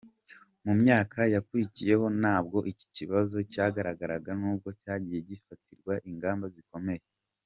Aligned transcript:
Mu 0.65 0.73
myaka 0.81 1.19
yakurikiyeho 1.33 2.05
nabwo 2.21 2.57
iki 2.71 2.87
kibazo 2.95 3.37
cyaragaragaye 3.51 4.35
nubwo 4.41 4.69
cyagiye 4.81 5.19
gifatirwa 5.29 5.93
ingamba 6.09 6.47
zikomeye. 6.55 7.03